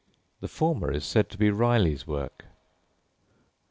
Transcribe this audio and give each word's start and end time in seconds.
The 0.39 0.47
former 0.47 0.91
is 0.91 1.05
said 1.05 1.29
to 1.29 1.37
be 1.37 1.51
Riley's 1.51 2.07
work. 2.07 2.45